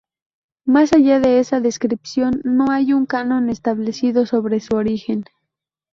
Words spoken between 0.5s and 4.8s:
Más allá de esa descripción no hay un canon establecido sobre su